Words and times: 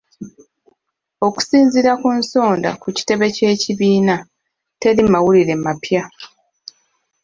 Okusinziira 1.27 1.91
ku 2.01 2.09
nsonda 2.19 2.69
ku 2.81 2.87
kitebe 2.97 3.25
ky'ekibiina, 3.35 4.15
tewali 4.79 5.01
mawulire 5.11 5.53
mapya. 5.65 6.03